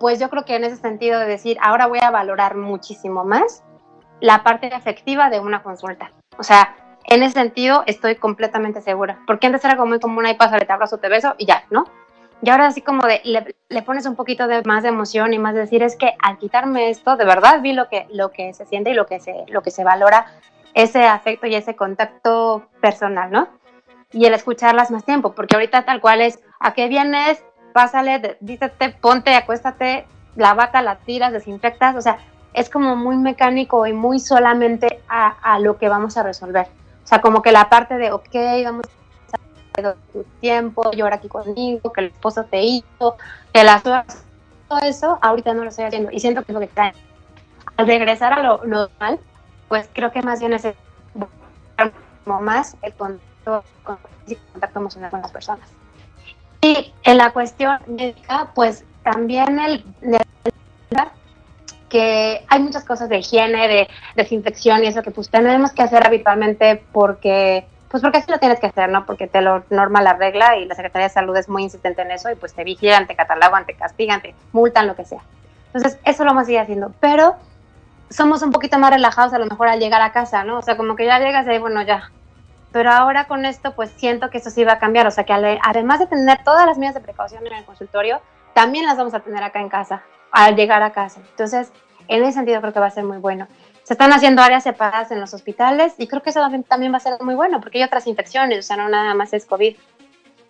[0.00, 3.62] Pues yo creo que en ese sentido de decir, ahora voy a valorar muchísimo más
[4.20, 6.10] la parte efectiva de una consulta.
[6.38, 9.18] O sea, en ese sentido estoy completamente segura.
[9.26, 11.84] Porque antes era como muy común, ahí pasa, te abrazo, te beso y ya, ¿no?
[12.40, 15.38] Y ahora así como de, le, le, pones un poquito de más de emoción y
[15.38, 18.54] más de decir, es que al quitarme esto, de verdad vi lo que, lo que
[18.54, 20.26] se siente y lo que se, lo que se valora
[20.74, 23.48] ese afecto y ese contacto personal, ¿no?
[24.12, 27.42] Y el escucharlas más tiempo, porque ahorita tal cual es, ¿a qué vienes?
[27.72, 32.18] Pásale, dícete, ponte, acuéstate, la vaca la tiras, desinfectas, o sea,
[32.54, 36.66] es como muy mecánico y muy solamente a, a lo que vamos a resolver.
[37.02, 38.86] O sea, como que la parte de, ok, vamos
[39.86, 43.16] a tu tiempo, llora aquí conmigo, que el esposo te hizo,
[43.52, 46.68] que las todo eso, ahorita no lo estoy haciendo y siento que es lo que
[46.68, 46.92] cae.
[47.76, 49.18] Al regresar a lo normal,
[49.68, 50.74] pues creo que más bien es el,
[52.26, 53.64] más el contacto,
[54.52, 55.68] contacto emocional con las personas.
[56.60, 59.84] Y en la cuestión médica, pues también el,
[61.88, 66.06] que hay muchas cosas de higiene, de desinfección y eso que pues tenemos que hacer
[66.06, 69.06] habitualmente porque pues porque así lo tienes que hacer, ¿no?
[69.06, 72.10] Porque te lo norma la regla y la Secretaría de Salud es muy insistente en
[72.10, 75.22] eso y pues te vigilan, te catalogan, te castigan, te multan, lo que sea.
[75.72, 76.92] Entonces, eso lo vamos a seguir haciendo.
[77.00, 77.36] Pero
[78.10, 80.58] somos un poquito más relajados a lo mejor al llegar a casa, ¿no?
[80.58, 82.10] O sea, como que ya llegas y bueno, ya.
[82.72, 85.06] Pero ahora con esto, pues siento que eso sí va a cambiar.
[85.06, 88.20] O sea, que además de tener todas las medidas de precaución en el consultorio,
[88.52, 91.20] también las vamos a tener acá en casa, al llegar a casa.
[91.30, 91.72] Entonces,
[92.08, 93.46] en ese sentido creo que va a ser muy bueno.
[93.88, 97.00] Se están haciendo áreas separadas en los hospitales y creo que eso también va a
[97.00, 99.74] ser muy bueno porque hay otras infecciones, o sea, no nada más es COVID.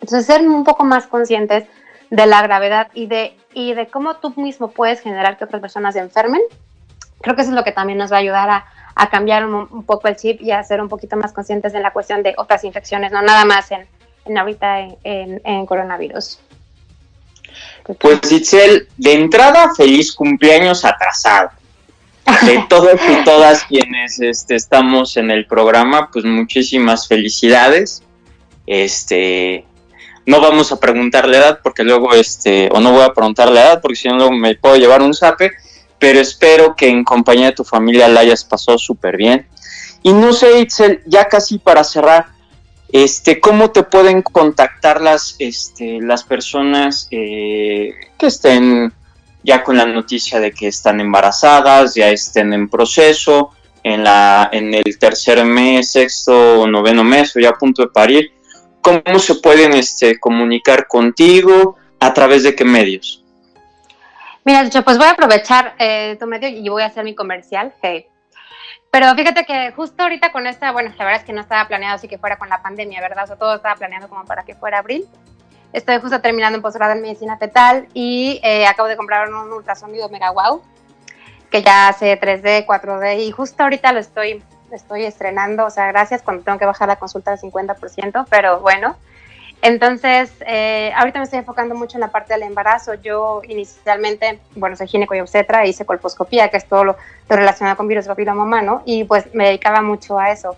[0.01, 1.63] Entonces, ser un poco más conscientes
[2.09, 5.93] de la gravedad y de, y de cómo tú mismo puedes generar que otras personas
[5.93, 6.41] se enfermen
[7.21, 9.83] creo que eso es lo que también nos va a ayudar a, a cambiar un,
[9.83, 12.63] poco el chip y a ser un poquito más conscientes en la cuestión de otras
[12.63, 13.87] infecciones, no nada más en,
[14.25, 16.39] en ahorita en, en, coronavirus.
[17.99, 21.49] Pues Itzel, de entrada, feliz cumpleaños atrasado.
[22.45, 28.03] De todos y todas quienes este, estamos en el programa, pues muchísimas felicidades.
[28.67, 29.65] Este,
[30.25, 33.61] no vamos a preguntar la edad porque luego, este, o no voy a preguntar la
[33.61, 35.51] edad porque si no me puedo llevar un zape
[35.99, 39.45] pero espero que en compañía de tu familia la hayas pasado súper bien.
[40.01, 42.27] Y no sé, Itzel, ya casi para cerrar,
[42.91, 48.93] este, ¿cómo te pueden contactar las, este, las personas eh, que estén
[49.43, 53.51] ya con la noticia de que están embarazadas, ya estén en proceso,
[53.83, 57.89] en, la, en el tercer mes, sexto o noveno mes o ya a punto de
[57.89, 58.31] parir?
[58.81, 61.77] ¿Cómo se pueden este, comunicar contigo?
[61.99, 63.23] ¿A través de qué medios?
[64.45, 67.73] Mira, dicho, pues voy a aprovechar eh, tu medio y voy a hacer mi comercial.
[67.81, 68.07] Hey.
[68.91, 71.95] Pero fíjate que justo ahorita con esta, bueno, la verdad es que no estaba planeado
[71.95, 73.25] así que fuera con la pandemia, ¿verdad?
[73.25, 75.05] O sea, todo estaba planeado como para que fuera abril.
[75.71, 80.09] Estoy justo terminando un posgrado en medicina fetal y eh, acabo de comprar un ultrasonido
[80.09, 80.63] Mega Wow,
[81.51, 85.65] que ya hace 3D, 4D y justo ahorita lo estoy, estoy estrenando.
[85.65, 88.95] O sea, gracias cuando tengo que bajar la consulta al 50%, pero bueno,
[89.61, 92.93] entonces, eh, ahorita me estoy enfocando mucho en la parte del embarazo.
[92.93, 97.87] Yo inicialmente, bueno, soy gineco y obstetra, hice colposcopía, que es todo lo, relacionado con
[97.87, 100.55] virus papiloma humano, y pues me dedicaba mucho a eso.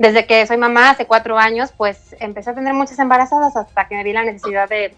[0.00, 3.96] Desde que soy mamá, hace cuatro años, pues empecé a tener muchas embarazadas hasta que
[3.96, 4.94] me vi la necesidad de,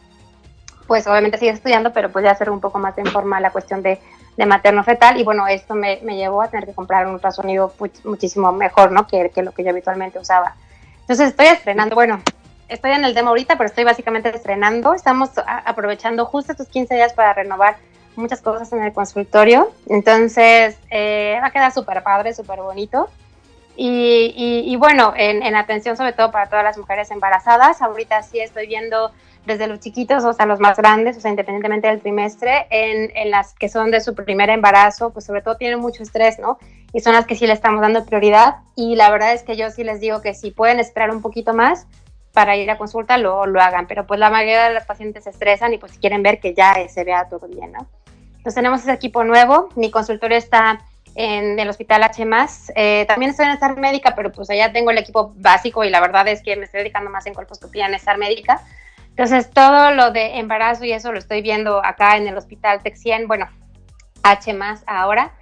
[0.86, 3.82] pues obviamente sigue estudiando, pero pues ya hacer un poco más de forma la cuestión
[3.82, 4.00] de,
[4.36, 7.74] de materno-fetal, y bueno, esto me, me, llevó a tener que comprar un ultrasonido
[8.04, 9.08] muchísimo mejor, ¿no?
[9.08, 10.54] Que, que lo que yo habitualmente usaba.
[11.00, 12.22] Entonces estoy estrenando, bueno,
[12.68, 14.94] estoy en el demo ahorita, pero estoy básicamente estrenando.
[14.94, 17.74] Estamos aprovechando justo estos 15 días para renovar
[18.14, 19.72] muchas cosas en el consultorio.
[19.88, 23.08] Entonces, eh, va a quedar súper padre, súper bonito.
[23.76, 28.66] Y, bueno, en, en, atención sobre todo para todas las mujeres embarazadas, ahorita sí estoy
[28.66, 29.12] viendo
[29.46, 33.54] desde los chiquitos hasta los más grandes, o sea, independientemente del trimestre, en, en, las
[33.54, 36.58] que son de su primer embarazo, pues sobre todo tienen mucho estrés, ¿no?
[36.92, 38.56] Y son las que sí le estamos dando prioridad.
[38.76, 41.54] Y la verdad es que yo sí les digo que si pueden esperar un poquito
[41.54, 41.86] más
[42.32, 43.86] para ir a consulta, lo, hagan.
[43.86, 46.76] Pero pues la mayoría de los pacientes se estresan y pues quieren ver que ya
[46.88, 47.86] se vea todo bien, ¿no?
[48.36, 49.68] Entonces tenemos ese equipo nuevo.
[49.76, 50.80] Mi consultorio está
[51.14, 52.22] en el hospital H+.
[52.74, 56.00] Eh, también estoy en estar médica, pero pues allá tengo el equipo básico y la
[56.00, 58.62] verdad es que me estoy dedicando más en colposcopía en estar médica.
[59.10, 63.28] Entonces todo lo de embarazo y eso lo estoy viendo acá en el hospital Texien,
[63.28, 63.48] bueno,
[64.22, 64.50] H+,
[64.86, 65.34] ahora.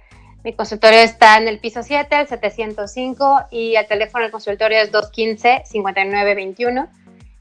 [0.43, 4.91] Mi consultorio está en el piso 7, el 705, y el teléfono del consultorio es
[4.91, 6.89] 215-5921.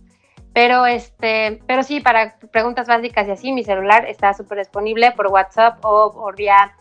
[0.53, 5.27] Pero, este, pero sí, para preguntas básicas y así, mi celular está súper disponible por
[5.27, 6.73] WhatsApp o por vía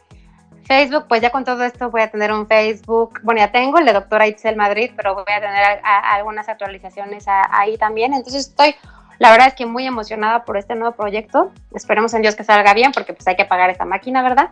[0.64, 1.06] Facebook.
[1.08, 3.20] Pues ya con todo esto voy a tener un Facebook.
[3.22, 7.76] Bueno, ya tengo el de doctora Itzel Madrid, pero voy a tener algunas actualizaciones ahí
[7.76, 8.14] también.
[8.14, 8.74] Entonces estoy
[9.18, 11.52] la verdad es que muy emocionada por este nuevo proyecto.
[11.74, 14.48] Esperemos en Dios que salga bien, porque pues hay que pagar esta máquina, ¿verdad?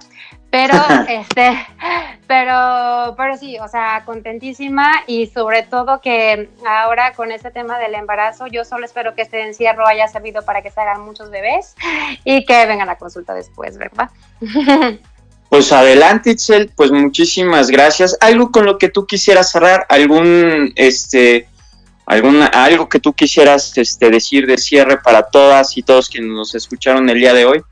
[0.51, 0.75] Pero,
[1.09, 1.67] este,
[2.27, 7.95] pero, pero sí, o sea, contentísima y sobre todo que ahora con este tema del
[7.95, 11.75] embarazo, yo solo espero que este encierro haya servido para que se hagan muchos bebés
[12.25, 14.11] y que vengan a consulta después, ¿verdad?
[15.51, 18.17] Pues adelante, Itzel, pues muchísimas gracias.
[18.21, 19.87] ¿Algo con lo que tú quisieras cerrar?
[19.89, 21.47] ¿Algún, este,
[22.07, 26.55] alguna, algo que tú quisieras este, decir de cierre para todas y todos quienes nos
[26.55, 27.63] escucharon el día de hoy.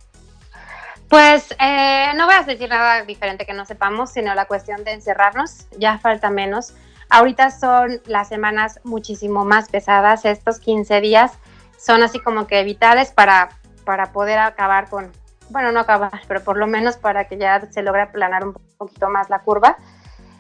[1.08, 4.92] Pues eh, no voy a decir nada diferente que no sepamos, sino la cuestión de
[4.92, 6.72] encerrarnos, ya falta menos.
[7.10, 11.32] Ahorita son las semanas muchísimo más pesadas, estos 15 días
[11.78, 13.50] son así como que vitales para,
[13.84, 15.12] para poder acabar con,
[15.50, 19.10] bueno, no acabar, pero por lo menos para que ya se logre aplanar un poquito
[19.10, 19.76] más la curva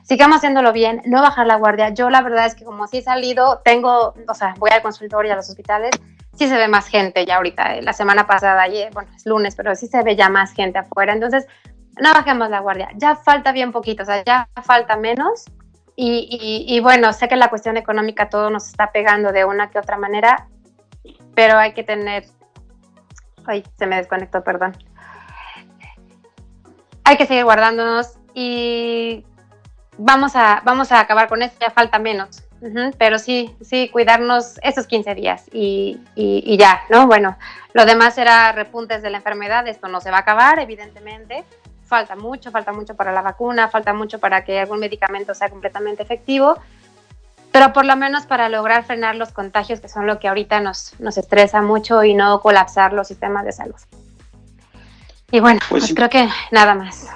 [0.02, 1.90] sigamos haciéndolo bien, no bajar la guardia.
[1.90, 5.32] Yo la verdad es que como sí he salido, tengo, o sea, voy al consultorio,
[5.32, 5.90] a los hospitales,
[6.34, 7.76] sí se ve más gente ya ahorita.
[7.76, 10.78] Eh, la semana pasada, ayer, bueno, es lunes, pero sí se ve ya más gente
[10.78, 11.12] afuera.
[11.12, 11.46] Entonces,
[12.00, 12.88] no bajemos la guardia.
[12.96, 15.44] Ya falta bien poquito, o sea, ya falta menos.
[15.94, 19.78] Y, y, bueno, sé que la cuestión económica todo nos está pegando de una que
[19.78, 20.48] otra manera,
[21.34, 22.24] pero hay que tener...
[23.44, 24.76] Ay, se me desconectó, perdón.
[27.04, 29.26] Hay que seguir guardándonos y
[30.04, 32.42] vamos a, vamos a acabar con esto, ya falta menos.
[32.98, 37.06] pero sí, sí, cuidarnos esos 15 días y, y, ya, ¿no?
[37.06, 37.36] Bueno,
[37.72, 41.44] lo demás será repuntes de la enfermedad, esto no se va a acabar, evidentemente.
[41.86, 46.02] Falta mucho, falta mucho para la vacuna, falta mucho para que algún medicamento sea completamente
[46.02, 46.56] efectivo,
[47.50, 50.98] pero por lo menos para lograr frenar los contagios, que son lo que ahorita nos,
[51.00, 53.76] nos estresa mucho y no colapsar los sistemas de salud.
[55.30, 57.08] Y bueno, pues, pues creo que nada más.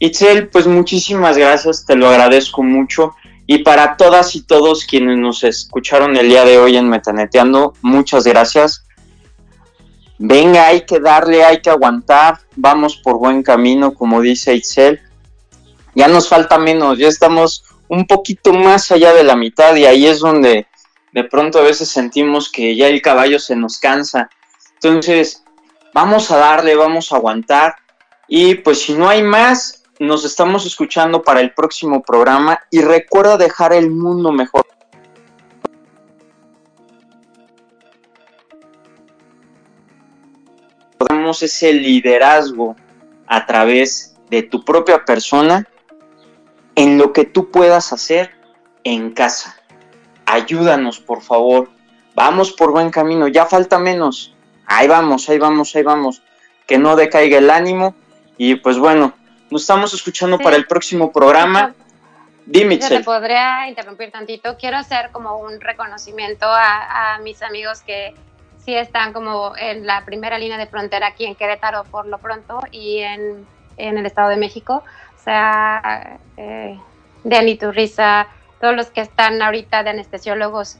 [0.00, 3.14] Itzel, pues muchísimas gracias, te lo agradezco mucho.
[3.46, 8.24] Y para todas y todos quienes nos escucharon el día de hoy en Metaneteando, muchas
[8.24, 8.84] gracias.
[10.18, 15.00] Venga, hay que darle, hay que aguantar, vamos por buen camino, como dice Itzel.
[15.94, 20.06] Ya nos falta menos, ya estamos un poquito más allá de la mitad y ahí
[20.06, 20.66] es donde
[21.12, 24.28] de pronto a veces sentimos que ya el caballo se nos cansa.
[24.74, 25.42] Entonces,
[25.94, 27.76] vamos a darle, vamos a aguantar.
[28.28, 33.36] Y pues si no hay más, nos estamos escuchando para el próximo programa y recuerda
[33.36, 34.66] dejar el mundo mejor.
[40.98, 42.76] Podemos ese liderazgo
[43.26, 45.66] a través de tu propia persona
[46.74, 48.30] en lo que tú puedas hacer
[48.84, 49.56] en casa.
[50.26, 51.70] Ayúdanos, por favor.
[52.14, 54.34] Vamos por buen camino, ya falta menos.
[54.66, 56.22] Ahí vamos, ahí vamos, ahí vamos.
[56.66, 57.94] Que no decaiga el ánimo.
[58.36, 59.14] Y pues bueno,
[59.50, 61.74] nos estamos escuchando para el próximo programa.
[62.44, 64.56] Dime, Te podría interrumpir tantito.
[64.56, 68.14] Quiero hacer como un reconocimiento a, mis amigos que
[68.64, 72.60] sí están como en la primera línea de frontera aquí en Querétaro por lo pronto
[72.70, 73.46] y en,
[73.76, 74.82] el Estado de México.
[75.18, 76.78] O sea, eh,
[77.24, 78.28] Dani Turriza,
[78.60, 80.78] todos los que están ahorita de anestesiólogos,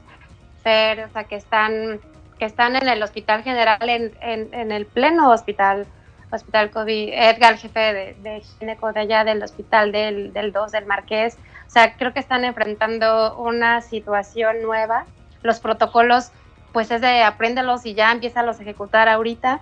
[0.63, 1.99] Fer, o sea, que están,
[2.37, 5.85] que están en el Hospital General, en, en el pleno hospital
[6.31, 10.85] Hospital COVID, Edgar, jefe de, de gineco de allá del hospital del, del 2 del
[10.85, 11.37] Marqués.
[11.67, 15.05] O sea, creo que están enfrentando una situación nueva.
[15.43, 16.31] Los protocolos,
[16.73, 19.59] pues es de apréndelos y ya empieza a ejecutar ahorita.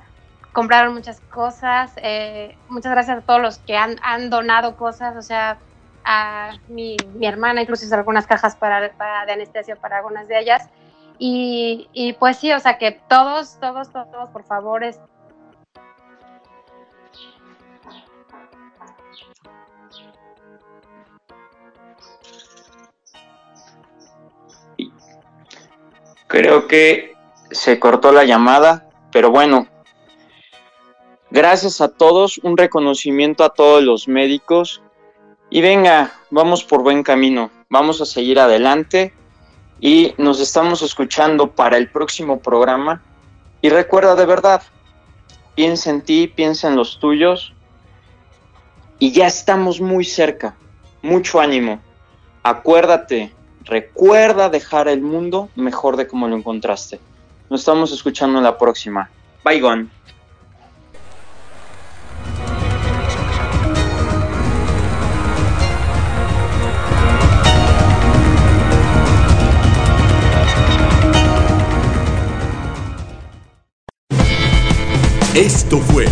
[0.54, 1.92] Compraron muchas cosas.
[1.98, 5.16] Eh, muchas gracias a todos los que han, han donado cosas.
[5.18, 5.58] O sea,
[6.06, 10.40] a mi, mi hermana incluso hizo algunas cajas para, para, de anestesia para algunas de
[10.40, 10.70] ellas.
[11.20, 14.84] Y, y pues sí, o sea que todos, todos, todos, por favor,
[26.28, 27.16] Creo que
[27.52, 29.68] se cortó la llamada, pero bueno,
[31.32, 34.82] gracias a todos, un reconocimiento a todos los médicos.
[35.50, 39.14] Y venga, vamos por buen camino, vamos a seguir adelante.
[39.80, 43.02] Y nos estamos escuchando para el próximo programa.
[43.62, 44.62] Y recuerda de verdad,
[45.56, 47.54] piensa en ti, piensa en los tuyos.
[49.00, 50.58] Y ya estamos muy cerca,
[51.02, 51.80] mucho ánimo,
[52.44, 53.37] acuérdate
[53.68, 57.00] Recuerda dejar el mundo mejor de como lo encontraste.
[57.50, 59.10] Nos estamos escuchando en la próxima.
[59.44, 59.88] Bye, gone.
[75.36, 76.08] Esto fue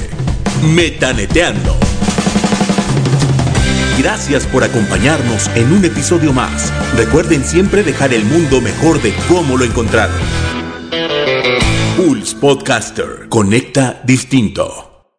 [0.61, 1.75] Metaneteando
[4.05, 6.71] Gracias por acompañarnos en un episodio más.
[6.95, 10.15] Recuerden siempre dejar el mundo mejor de cómo lo encontraron.
[11.97, 13.27] Pulse Podcaster.
[13.29, 15.09] Conecta distinto.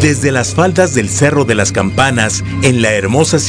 [0.00, 3.42] Desde las faldas del Cerro de las Campanas, en la hermosa ciudad